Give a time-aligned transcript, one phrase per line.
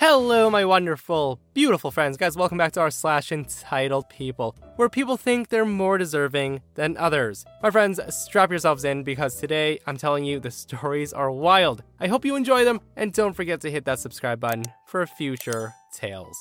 [0.00, 2.16] Hello, my wonderful, beautiful friends.
[2.16, 6.96] Guys, welcome back to r slash entitled people, where people think they're more deserving than
[6.96, 7.44] others.
[7.64, 11.82] My friends, strap yourselves in because today I'm telling you the stories are wild.
[11.98, 15.72] I hope you enjoy them, and don't forget to hit that subscribe button for future
[15.92, 16.38] tales.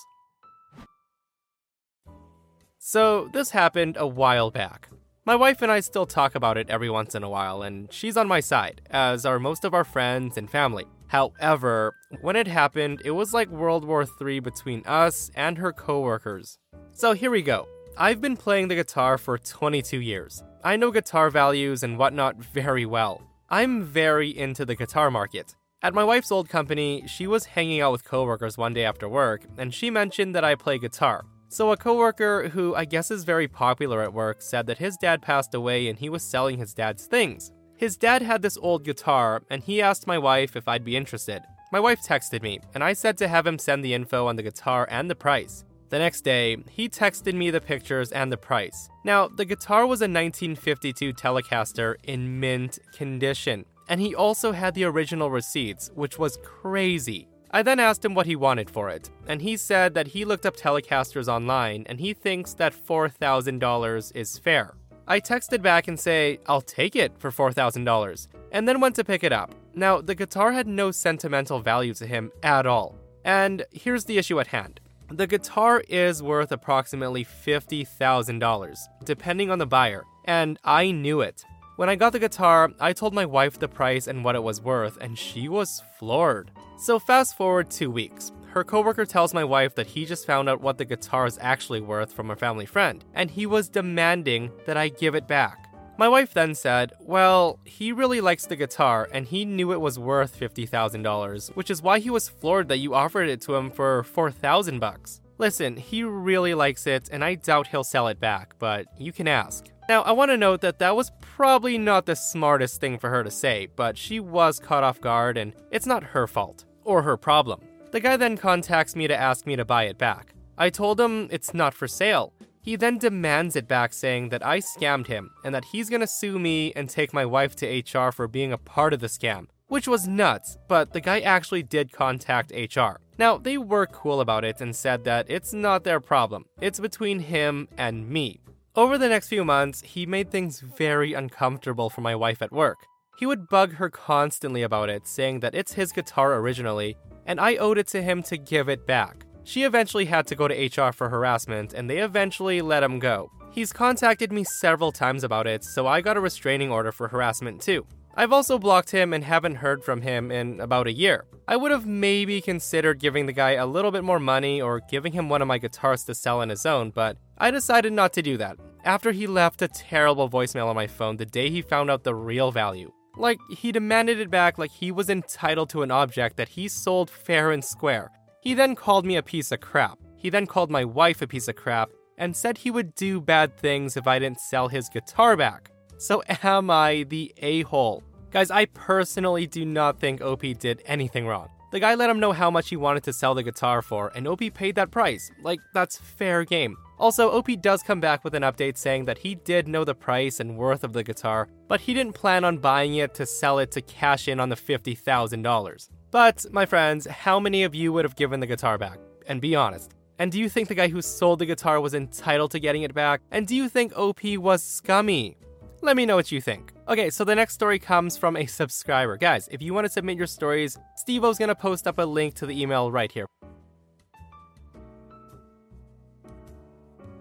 [2.78, 4.88] So, this happened a while back.
[5.28, 8.16] My wife and I still talk about it every once in a while, and she's
[8.16, 10.86] on my side, as are most of our friends and family.
[11.08, 16.60] However, when it happened, it was like World War III between us and her coworkers.
[16.94, 17.68] So here we go.
[17.98, 20.42] I've been playing the guitar for 22 years.
[20.64, 23.22] I know guitar values and whatnot very well.
[23.50, 25.58] I'm very into the guitar market.
[25.82, 29.42] At my wife's old company, she was hanging out with coworkers one day after work,
[29.58, 31.26] and she mentioned that I play guitar.
[31.50, 35.22] So, a coworker who I guess is very popular at work said that his dad
[35.22, 37.52] passed away and he was selling his dad's things.
[37.78, 41.44] His dad had this old guitar, and he asked my wife if I'd be interested.
[41.72, 44.44] My wife texted me, and I said to have him send the info on the
[44.44, 45.64] guitar and the price.
[45.90, 48.90] The next day, he texted me the pictures and the price.
[49.06, 54.84] Now, the guitar was a 1952 Telecaster in mint condition, and he also had the
[54.84, 57.30] original receipts, which was crazy.
[57.52, 60.46] I then asked him what he wanted for it, and he said that he looked
[60.46, 64.76] up Telecasters online and he thinks that $4,000 is fair.
[65.08, 69.24] I texted back and say, I'll take it for $4,000, and then went to pick
[69.24, 69.56] it up.
[69.74, 72.98] Now, the guitar had no sentimental value to him at all.
[73.24, 74.82] And here's the issue at hand.
[75.10, 81.46] The guitar is worth approximately $50,000, depending on the buyer, and I knew it.
[81.78, 84.60] When I got the guitar, I told my wife the price and what it was
[84.60, 86.50] worth, and she was floored.
[86.76, 88.32] So, fast forward two weeks.
[88.48, 91.82] Her coworker tells my wife that he just found out what the guitar is actually
[91.82, 95.72] worth from a family friend, and he was demanding that I give it back.
[96.00, 100.00] My wife then said, Well, he really likes the guitar and he knew it was
[100.00, 104.02] worth $50,000, which is why he was floored that you offered it to him for
[104.02, 105.22] 4000 bucks.
[105.38, 109.28] Listen, he really likes it and I doubt he'll sell it back, but you can
[109.28, 109.68] ask.
[109.90, 113.24] Now, I want to note that that was probably not the smartest thing for her
[113.24, 117.16] to say, but she was caught off guard and it's not her fault or her
[117.16, 117.62] problem.
[117.92, 120.34] The guy then contacts me to ask me to buy it back.
[120.58, 122.34] I told him it's not for sale.
[122.62, 126.38] He then demands it back, saying that I scammed him and that he's gonna sue
[126.38, 129.88] me and take my wife to HR for being a part of the scam, which
[129.88, 133.00] was nuts, but the guy actually did contact HR.
[133.18, 137.20] Now, they were cool about it and said that it's not their problem, it's between
[137.20, 138.42] him and me.
[138.78, 142.86] Over the next few months, he made things very uncomfortable for my wife at work.
[143.18, 146.96] He would bug her constantly about it, saying that it's his guitar originally,
[147.26, 149.26] and I owed it to him to give it back.
[149.46, 153.32] She eventually had to go to HR for harassment, and they eventually let him go.
[153.52, 157.60] He's contacted me several times about it, so I got a restraining order for harassment
[157.60, 157.84] too.
[158.20, 161.26] I've also blocked him and haven't heard from him in about a year.
[161.48, 165.14] I would have maybe considered giving the guy a little bit more money or giving
[165.14, 168.24] him one of my guitars to sell on his own, but I decided not to
[168.24, 171.92] do that after he left a terrible voicemail on my phone the day he found
[171.92, 172.92] out the real value.
[173.18, 177.12] Like, he demanded it back like he was entitled to an object that he sold
[177.12, 178.10] fair and square.
[178.42, 180.00] He then called me a piece of crap.
[180.16, 183.58] He then called my wife a piece of crap and said he would do bad
[183.58, 185.70] things if I didn't sell his guitar back.
[186.00, 188.04] So, am I the a hole?
[188.30, 191.50] Guys, I personally do not think OP did anything wrong.
[191.72, 194.28] The guy let him know how much he wanted to sell the guitar for, and
[194.28, 195.32] OP paid that price.
[195.42, 196.78] Like, that's fair game.
[197.00, 200.40] Also, OP does come back with an update saying that he did know the price
[200.40, 203.72] and worth of the guitar, but he didn't plan on buying it to sell it
[203.72, 205.90] to cash in on the $50,000.
[206.12, 209.00] But, my friends, how many of you would have given the guitar back?
[209.28, 209.96] And be honest.
[210.20, 212.94] And do you think the guy who sold the guitar was entitled to getting it
[212.94, 213.22] back?
[213.32, 215.38] And do you think OP was scummy?
[215.82, 216.74] Let me know what you think.
[216.88, 219.16] Okay, so the next story comes from a subscriber.
[219.16, 222.48] Guys, if you want to submit your stories, Stevo's gonna post up a link to
[222.48, 223.28] the email right here.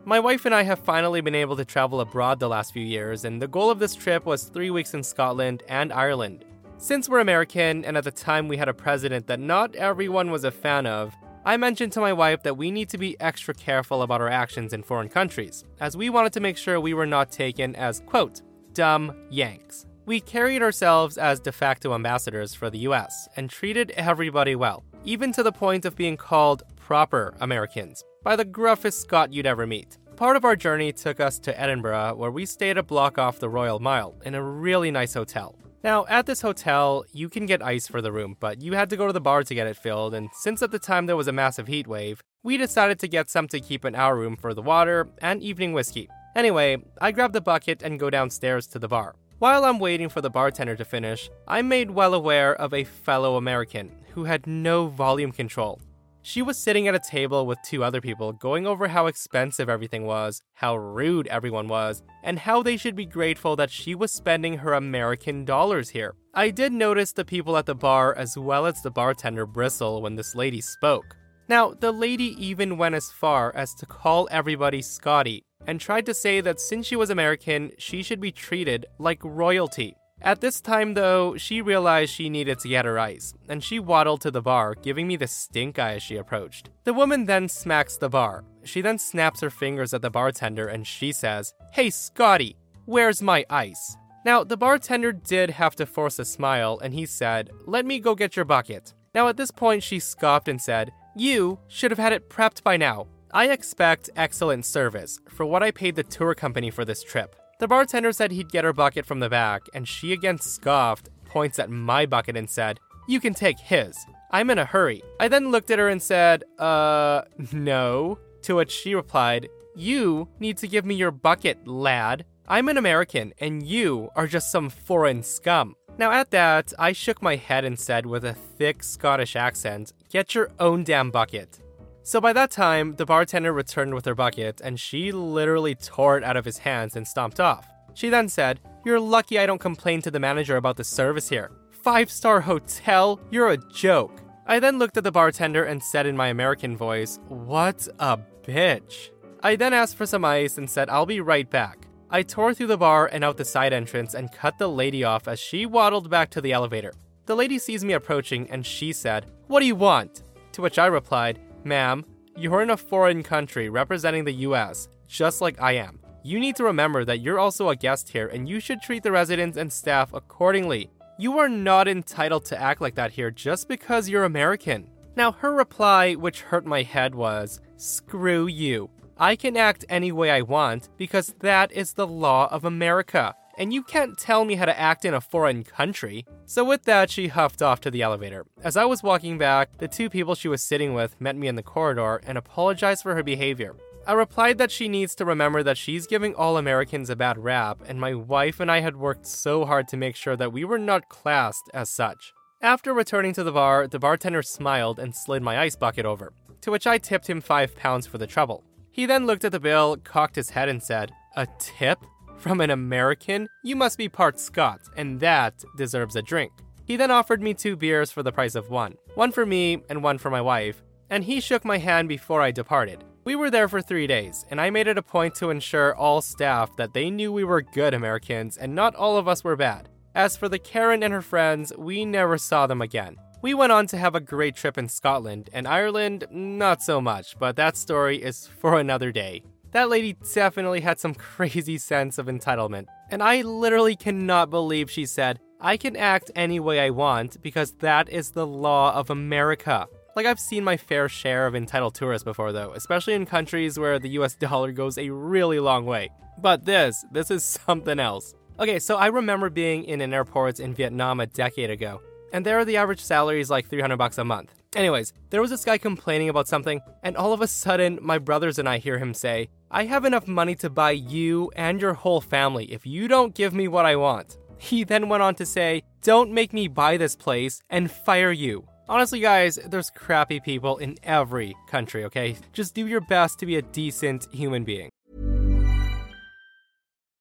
[0.07, 3.25] My wife and I have finally been able to travel abroad the last few years,
[3.25, 6.45] and the goal of this trip was three weeks in Scotland and Ireland.
[6.79, 10.45] Since we're American, and at the time we had a president that not everyone was
[10.45, 11.15] a fan of,
[11.47, 14.73] I mentioned to my wife that we need to be extra careful about our actions
[14.73, 18.43] in foreign countries, as we wanted to make sure we were not taken as, quote,
[18.73, 19.87] dumb Yanks.
[20.07, 25.31] We carried ourselves as de facto ambassadors for the US and treated everybody well, even
[25.35, 29.99] to the point of being called proper Americans by the gruffest Scot you'd ever meet.
[30.17, 33.49] Part of our journey took us to Edinburgh, where we stayed a block off the
[33.49, 35.57] Royal Mile in a really nice hotel.
[35.85, 38.97] Now, at this hotel, you can get ice for the room, but you had to
[38.97, 41.29] go to the bar to get it filled, and since at the time there was
[41.29, 44.55] a massive heat wave, we decided to get some to keep in our room for
[44.55, 46.09] the water and evening whiskey.
[46.35, 49.15] Anyway, I grabbed the bucket and go downstairs to the bar.
[49.39, 53.37] While I'm waiting for the bartender to finish, I'm made well aware of a fellow
[53.37, 55.81] American who had no volume control.
[56.29, 60.07] She was sitting at a table with two other people, going over how expensive everything
[60.07, 64.59] was, how rude everyone was, and how they should be grateful that she was spending
[64.59, 66.17] her American dollars here.
[66.35, 70.17] I did notice the people at the bar as well as the bartender bristle when
[70.17, 71.15] this lady spoke.
[71.49, 76.13] Now, the lady even went as far as to call everybody Scotty, and tried to
[76.13, 79.95] say that since she was American, she should be treated like royalty.
[80.27, 84.23] At this time, though, she realized she needed to get her ice, and she waddled
[84.23, 86.69] to the bar, giving me the stink eye as she approached.
[86.83, 88.43] The woman then smacks the bar.
[88.65, 92.57] She then snaps her fingers at the bartender and she says, Hey, Scotty,
[92.87, 93.97] where's my ice?
[94.25, 98.17] Now, the bartender did have to force a smile, and he said, Let me go
[98.17, 98.95] get your bucket.
[99.15, 102.77] Now, at this point, she scoffed and said, You should have had it prepped by
[102.77, 103.07] now.
[103.33, 107.37] I expect excellent service for what I paid the tour company for this trip.
[107.59, 111.59] The bartender said he'd get her bucket from the back, and she again scoffed, points
[111.59, 113.97] at my bucket, and said, You can take his.
[114.31, 115.03] I'm in a hurry.
[115.19, 117.23] I then looked at her and said, Uh,
[117.53, 118.19] no.
[118.43, 122.27] To which she replied, You need to give me your bucket, lad.
[122.47, 125.75] I'm an American, and you are just some foreign scum.
[125.99, 130.35] Now, at that, I shook my head and said with a thick Scottish accent, Get
[130.35, 131.61] your own damn bucket.
[132.07, 136.23] So by that time, the bartender returned with her bucket, and she literally tore it
[136.23, 137.69] out of his hands and stomped off.
[137.95, 141.51] She then said, You're lucky I don't complain to the manager about the service here.
[141.73, 143.19] Five star hotel?
[143.33, 144.21] You're a joke.
[144.47, 149.11] I then looked at the bartender and said in my American voice, What a bitch.
[149.43, 151.89] I then asked for some ice and said, I'll be right back.
[152.09, 155.27] I tore through the bar and out the side entrance and cut the lady off
[155.27, 156.93] as she waddled back to the elevator.
[157.25, 160.23] The lady sees me approaching and she said, What do you want?
[160.53, 162.05] To which I replied, Ma'am,
[162.37, 165.99] you're in a foreign country representing the US, just like I am.
[166.23, 169.13] You need to remember that you're also a guest here and you should treat the
[169.13, 170.91] residents and staff accordingly.
[171.19, 174.89] You are not entitled to act like that here just because you're American.
[175.17, 178.91] Now, her reply, which hurt my head, was Screw you.
[179.19, 183.73] I can act any way I want because that is the law of America, and
[183.73, 186.27] you can't tell me how to act in a foreign country.
[186.45, 188.47] So, with that, she huffed off to the elevator.
[188.63, 191.57] As I was walking back, the two people she was sitting with met me in
[191.57, 193.77] the corridor and apologized for her behavior.
[194.07, 197.83] I replied that she needs to remember that she's giving all Americans a bad rap,
[197.87, 200.79] and my wife and I had worked so hard to make sure that we were
[200.79, 202.33] not classed as such.
[202.63, 206.71] After returning to the bar, the bartender smiled and slid my ice bucket over, to
[206.71, 208.63] which I tipped him five pounds for the trouble.
[208.93, 211.99] He then looked at the bill, cocked his head, and said, A tip?
[212.39, 213.49] From an American?
[213.63, 216.53] You must be part Scot, and that deserves a drink.
[216.85, 220.03] He then offered me two beers for the price of one one for me and
[220.03, 223.03] one for my wife, and he shook my hand before I departed.
[223.25, 226.23] We were there for three days, and I made it a point to ensure all
[226.23, 229.89] staff that they knew we were good Americans and not all of us were bad.
[230.15, 233.17] As for the Karen and her friends, we never saw them again.
[233.43, 237.39] We went on to have a great trip in Scotland, and Ireland, not so much,
[237.39, 239.43] but that story is for another day.
[239.73, 245.07] That lady definitely had some crazy sense of entitlement, and I literally cannot believe she
[245.07, 249.87] said, I can act any way I want because that is the law of America.
[250.15, 253.99] Like, I've seen my fair share of entitled tourists before, though, especially in countries where
[253.99, 256.11] the US dollar goes a really long way.
[256.39, 258.35] But this, this is something else.
[258.59, 262.01] Okay, so I remember being in an airport in Vietnam a decade ago,
[262.33, 264.55] and there the average salary is like 300 bucks a month.
[264.77, 268.59] Anyways, there was this guy complaining about something, and all of a sudden, my brothers
[268.59, 272.21] and I hear him say, I have enough money to buy you and your whole
[272.21, 274.37] family if you don't give me what I want.
[274.59, 278.69] He then went on to say, Don't make me buy this place and fire you.
[278.87, 282.37] Honestly, guys, there's crappy people in every country, okay?
[282.53, 284.91] Just do your best to be a decent human being.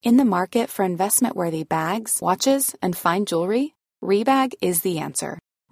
[0.03, 5.39] In the market for investment worthy bags, watches, and fine jewelry, Rebag is the answer.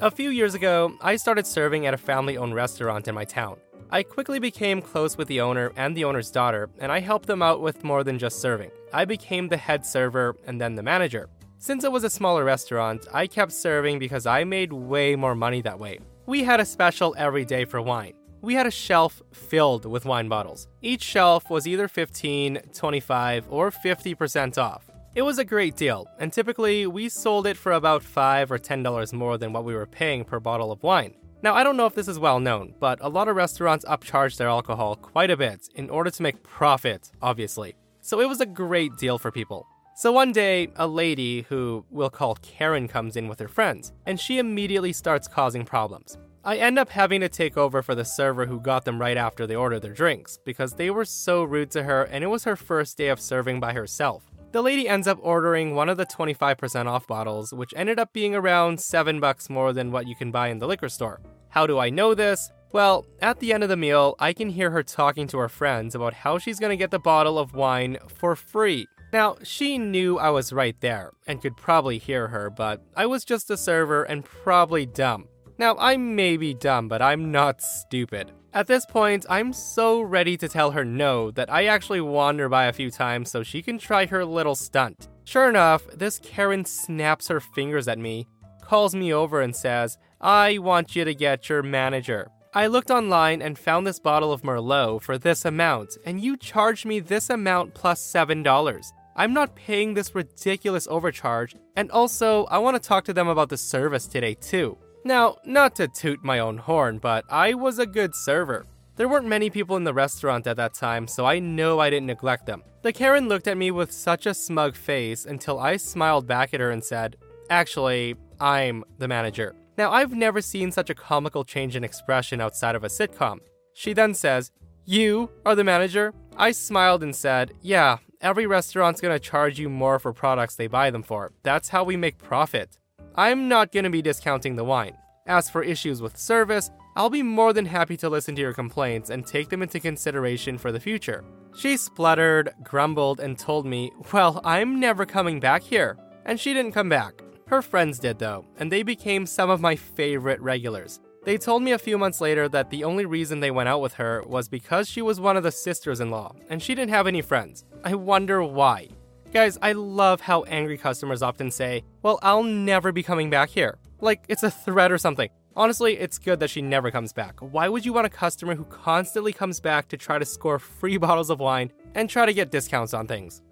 [0.00, 3.58] A few years ago, I started serving at a family owned restaurant in my town.
[3.90, 7.42] I quickly became close with the owner and the owner's daughter, and I helped them
[7.42, 8.70] out with more than just serving.
[8.92, 11.28] I became the head server and then the manager.
[11.58, 15.62] Since it was a smaller restaurant, I kept serving because I made way more money
[15.62, 15.98] that way.
[16.26, 18.12] We had a special every day for wine.
[18.40, 20.68] We had a shelf filled with wine bottles.
[20.80, 24.88] Each shelf was either 15, 25, or 50% off.
[25.14, 29.12] It was a great deal, and typically we sold it for about 5 or $10
[29.12, 31.14] more than what we were paying per bottle of wine.
[31.42, 34.36] Now, I don't know if this is well known, but a lot of restaurants upcharge
[34.36, 37.74] their alcohol quite a bit in order to make profit, obviously.
[38.02, 39.66] So it was a great deal for people.
[39.96, 44.20] So one day, a lady who we'll call Karen comes in with her friends, and
[44.20, 46.18] she immediately starts causing problems.
[46.44, 49.46] I end up having to take over for the server who got them right after
[49.46, 52.56] they ordered their drinks because they were so rude to her and it was her
[52.56, 54.30] first day of serving by herself.
[54.50, 58.34] The lady ends up ordering one of the 25% off bottles, which ended up being
[58.34, 61.20] around 7 bucks more than what you can buy in the liquor store.
[61.50, 62.50] How do I know this?
[62.72, 65.94] Well, at the end of the meal, I can hear her talking to her friends
[65.94, 68.86] about how she's gonna get the bottle of wine for free.
[69.12, 73.24] Now, she knew I was right there and could probably hear her, but I was
[73.24, 75.28] just a server and probably dumb.
[75.58, 78.32] Now, I may be dumb, but I'm not stupid.
[78.58, 82.64] At this point, I'm so ready to tell her no that I actually wander by
[82.64, 85.06] a few times so she can try her little stunt.
[85.22, 88.26] Sure enough, this Karen snaps her fingers at me,
[88.60, 92.32] calls me over, and says, I want you to get your manager.
[92.52, 96.84] I looked online and found this bottle of Merlot for this amount, and you charged
[96.84, 98.92] me this amount plus $7.
[99.14, 103.50] I'm not paying this ridiculous overcharge, and also, I want to talk to them about
[103.50, 104.76] the service today too.
[105.08, 108.66] Now, not to toot my own horn, but I was a good server.
[108.96, 112.08] There weren't many people in the restaurant at that time, so I know I didn't
[112.08, 112.62] neglect them.
[112.82, 116.60] The Karen looked at me with such a smug face until I smiled back at
[116.60, 117.16] her and said,
[117.48, 119.54] Actually, I'm the manager.
[119.78, 123.38] Now, I've never seen such a comical change in expression outside of a sitcom.
[123.72, 124.52] She then says,
[124.84, 126.12] You are the manager?
[126.36, 130.90] I smiled and said, Yeah, every restaurant's gonna charge you more for products they buy
[130.90, 131.32] them for.
[131.44, 132.76] That's how we make profit.
[133.14, 134.96] I'm not gonna be discounting the wine.
[135.26, 139.10] As for issues with service, I'll be more than happy to listen to your complaints
[139.10, 141.24] and take them into consideration for the future.
[141.56, 145.96] She spluttered, grumbled, and told me, Well, I'm never coming back here.
[146.24, 147.22] And she didn't come back.
[147.46, 151.00] Her friends did, though, and they became some of my favorite regulars.
[151.24, 153.94] They told me a few months later that the only reason they went out with
[153.94, 157.06] her was because she was one of the sisters in law, and she didn't have
[157.06, 157.64] any friends.
[157.84, 158.88] I wonder why.
[159.30, 163.76] Guys, I love how angry customers often say, Well, I'll never be coming back here.
[164.00, 165.28] Like it's a threat or something.
[165.54, 167.38] Honestly, it's good that she never comes back.
[167.40, 170.96] Why would you want a customer who constantly comes back to try to score free
[170.96, 173.42] bottles of wine and try to get discounts on things?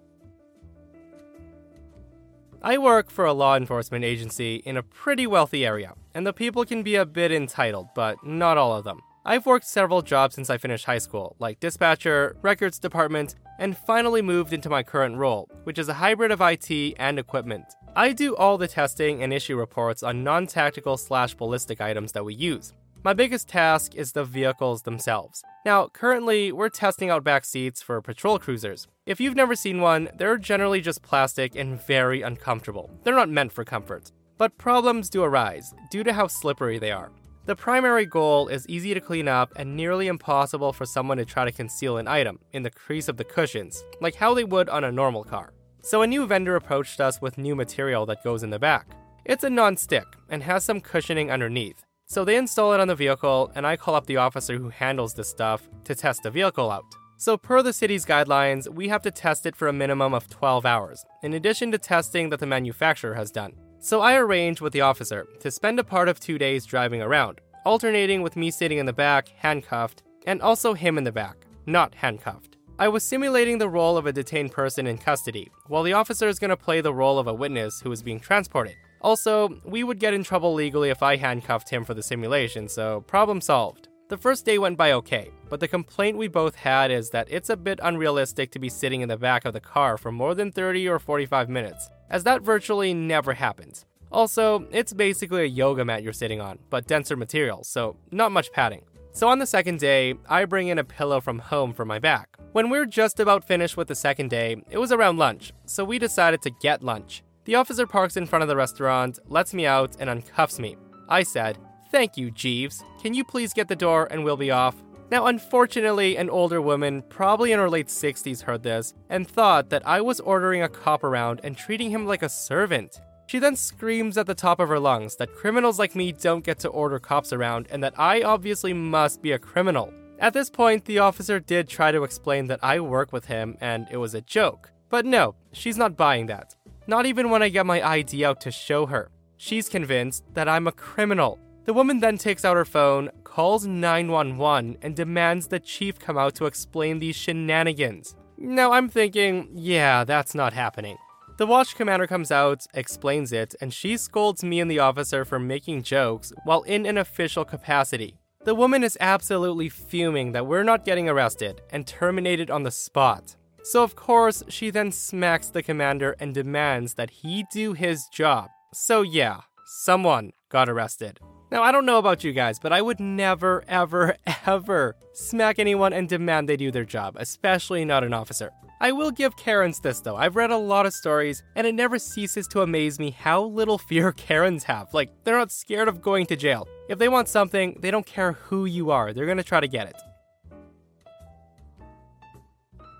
[2.63, 6.65] I work for a law enforcement agency in a pretty wealthy area, and the people
[6.65, 9.01] can be a bit entitled, but not all of them.
[9.29, 14.21] I've worked several jobs since I finished high school, like dispatcher, records department, and finally
[14.21, 17.65] moved into my current role, which is a hybrid of IT and equipment.
[17.93, 22.23] I do all the testing and issue reports on non tactical slash ballistic items that
[22.23, 22.71] we use.
[23.03, 25.43] My biggest task is the vehicles themselves.
[25.65, 28.87] Now, currently, we're testing out back seats for patrol cruisers.
[29.05, 32.89] If you've never seen one, they're generally just plastic and very uncomfortable.
[33.03, 34.13] They're not meant for comfort.
[34.37, 37.11] But problems do arise due to how slippery they are.
[37.47, 41.45] The primary goal is easy to clean up and nearly impossible for someone to try
[41.45, 44.83] to conceal an item in the crease of the cushions, like how they would on
[44.83, 45.53] a normal car.
[45.81, 48.87] So a new vendor approached us with new material that goes in the back.
[49.23, 51.85] It's a non-stick and has some cushioning underneath.
[52.05, 55.13] So they install it on the vehicle, and I call up the officer who handles
[55.13, 56.83] this stuff to test the vehicle out.
[57.15, 60.65] So, per the city's guidelines, we have to test it for a minimum of 12
[60.65, 63.53] hours, in addition to testing that the manufacturer has done.
[63.79, 67.41] So I arranged with the officer to spend a part of two days driving around,
[67.65, 71.93] alternating with me sitting in the back, handcuffed, and also him in the back, not
[71.95, 72.57] handcuffed.
[72.79, 76.37] I was simulating the role of a detained person in custody, while the officer is
[76.37, 78.75] going to play the role of a witness who is being transported.
[79.01, 83.01] Also, we would get in trouble legally if I handcuffed him for the simulation, so
[83.01, 83.87] problem solved.
[84.09, 87.49] The first day went by okay, but the complaint we both had is that it's
[87.49, 90.51] a bit unrealistic to be sitting in the back of the car for more than
[90.51, 93.85] 30 or 45 minutes, as that virtually never happens.
[94.11, 98.51] Also, it's basically a yoga mat you're sitting on, but denser material, so not much
[98.51, 98.83] padding.
[99.11, 102.37] So on the second day, I bring in a pillow from home for my back.
[102.51, 105.83] When we are just about finished with the second day, it was around lunch, so
[105.83, 107.23] we decided to get lunch.
[107.45, 110.77] The officer parks in front of the restaurant, lets me out, and uncuffs me.
[111.09, 111.57] I said,
[111.91, 112.83] Thank you, Jeeves.
[113.01, 114.75] Can you please get the door and we'll be off?
[115.09, 119.87] Now, unfortunately, an older woman, probably in her late 60s, heard this and thought that
[119.87, 122.99] I was ordering a cop around and treating him like a servant.
[123.27, 126.59] She then screams at the top of her lungs that criminals like me don't get
[126.59, 129.93] to order cops around and that I obviously must be a criminal.
[130.19, 133.87] At this point, the officer did try to explain that I work with him and
[133.91, 134.71] it was a joke.
[134.89, 136.55] But no, she's not buying that.
[136.85, 139.11] Not even when I get my ID out to show her.
[139.35, 141.37] She's convinced that I'm a criminal.
[141.67, 146.33] The woman then takes out her phone, calls 911, and demands the chief come out
[146.35, 148.15] to explain these shenanigans.
[148.37, 150.97] Now I'm thinking, yeah, that's not happening.
[151.37, 155.39] The watch commander comes out, explains it, and she scolds me and the officer for
[155.39, 158.15] making jokes while in an official capacity.
[158.45, 163.35] The woman is absolutely fuming that we're not getting arrested and terminated on the spot.
[163.63, 168.47] So, of course, she then smacks the commander and demands that he do his job.
[168.73, 171.19] So, yeah, someone got arrested.
[171.49, 175.93] Now, I don't know about you guys, but I would never, ever, ever smack anyone
[175.93, 178.51] and demand they do their job, especially not an officer.
[178.79, 180.17] I will give Karens this though.
[180.17, 183.77] I've read a lot of stories, and it never ceases to amaze me how little
[183.89, 184.93] fear Karens have.
[184.93, 186.67] Like, they're not scared of going to jail.
[186.89, 189.87] If they want something, they don't care who you are, they're gonna try to get
[189.87, 189.95] it.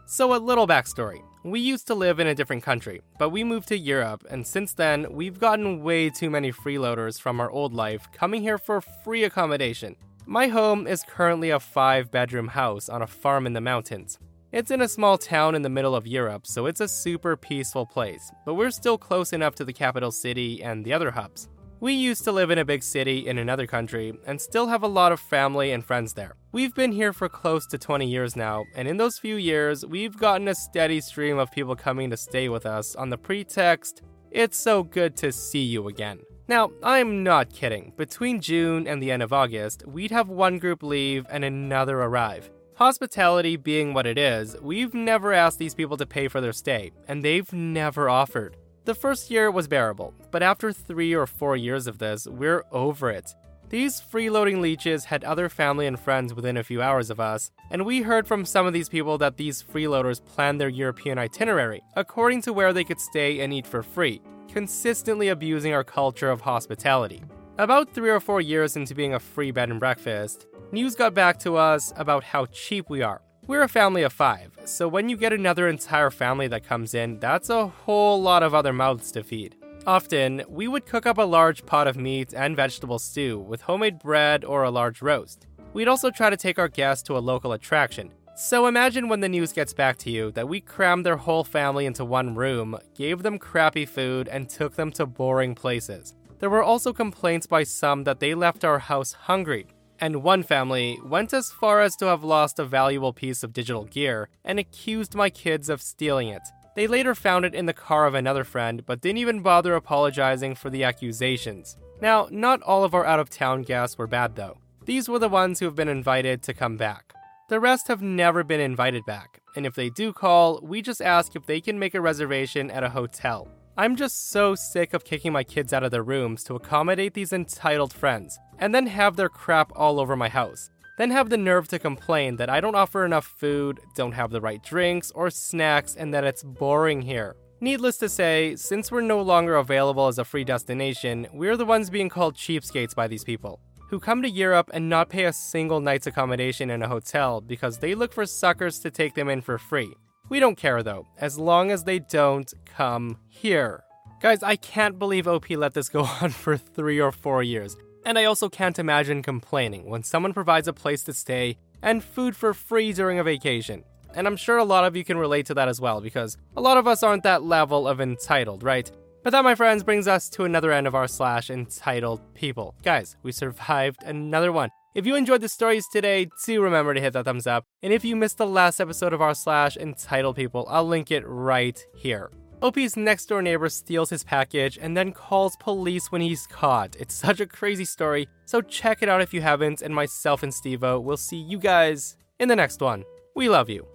[0.06, 1.22] So, a little backstory.
[1.48, 4.74] We used to live in a different country, but we moved to Europe, and since
[4.74, 9.24] then, we've gotten way too many freeloaders from our old life coming here for free
[9.24, 9.96] accommodation.
[10.26, 14.20] My home is currently a five bedroom house on a farm in the mountains.
[14.52, 17.86] It's in a small town in the middle of Europe, so it's a super peaceful
[17.86, 21.48] place, but we're still close enough to the capital city and the other hubs.
[21.80, 24.88] We used to live in a big city in another country and still have a
[24.88, 26.34] lot of family and friends there.
[26.52, 30.18] We've been here for close to 20 years now, and in those few years, we've
[30.18, 34.58] gotten a steady stream of people coming to stay with us on the pretext, it's
[34.58, 36.22] so good to see you again.
[36.48, 37.94] Now, I'm not kidding.
[37.96, 42.50] Between June and the end of August, we'd have one group leave and another arrive.
[42.78, 46.92] Hospitality being what it is, we've never asked these people to pay for their stay,
[47.08, 48.58] and they've never offered.
[48.88, 53.10] The first year was bearable, but after three or four years of this, we're over
[53.10, 53.36] it.
[53.68, 57.86] These freeloading leeches had other family and friends within a few hours of us, and
[57.86, 62.44] we heard from some of these people that these freeloaders planned their European itinerary according
[62.44, 67.22] to where they could stay and eat for free, consistently abusing our culture of hospitality.
[67.58, 71.40] About three or four years into being a free bed and breakfast, news got back
[71.40, 73.22] to us about how cheap we are.
[73.48, 77.18] We're a family of five, so when you get another entire family that comes in,
[77.20, 79.56] that's a whole lot of other mouths to feed.
[79.86, 84.00] Often, we would cook up a large pot of meat and vegetable stew with homemade
[84.00, 85.48] bread or a large roast.
[85.72, 88.12] We'd also try to take our guests to a local attraction.
[88.36, 91.86] So imagine when the news gets back to you that we crammed their whole family
[91.86, 96.16] into one room, gave them crappy food, and took them to boring places.
[96.40, 99.68] There were also complaints by some that they left our house hungry,
[100.00, 103.86] and one family went as far as to have lost a valuable piece of digital
[103.86, 106.42] gear and accused my kids of stealing it.
[106.76, 110.56] They later found it in the car of another friend, but didn't even bother apologizing
[110.56, 111.76] for the accusations.
[112.02, 114.60] Now, not all of our out of town guests were bad though.
[114.86, 117.14] These were the ones who have been invited to come back.
[117.50, 121.36] The rest have never been invited back, and if they do call, we just ask
[121.36, 123.48] if they can make a reservation at a hotel.
[123.80, 127.32] I'm just so sick of kicking my kids out of their rooms to accommodate these
[127.32, 130.72] entitled friends, and then have their crap all over my house.
[130.98, 134.42] Then have the nerve to complain that I don't offer enough food, don't have the
[134.42, 137.36] right drinks or snacks, and that it's boring here.
[137.62, 141.92] Needless to say, since we're no longer available as a free destination, we're the ones
[141.92, 143.60] being called cheapskates by these people,
[143.90, 147.78] who come to Europe and not pay a single night's accommodation in a hotel because
[147.78, 149.94] they look for suckers to take them in for free.
[150.30, 153.84] We don't care though, as long as they don't come here.
[154.20, 157.78] Guys, I can't believe OP let this go on for three or four years.
[158.06, 162.36] And I also can't imagine complaining when someone provides a place to stay and food
[162.36, 163.84] for free during a vacation.
[164.16, 166.62] And I'm sure a lot of you can relate to that as well, because a
[166.62, 168.90] lot of us aren't that level of entitled, right?
[169.24, 172.76] But that, my friends, brings us to another end of r slash entitled People.
[172.84, 174.70] Guys, we survived another one.
[174.98, 177.66] If you enjoyed the stories today, do remember to hit that thumbs up.
[177.84, 181.24] And if you missed the last episode of r slash entitled People, I'll link it
[181.28, 182.32] right here.
[182.64, 186.96] OP's next door neighbor steals his package and then calls police when he's caught.
[186.96, 189.84] It's such a crazy story, so check it out if you haven't.
[189.84, 193.04] And myself and Stevo will see you guys in the next one.
[193.36, 193.86] We love you.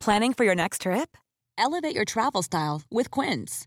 [0.00, 1.18] Planning for your next trip?
[1.58, 3.66] Elevate your travel style with Quince.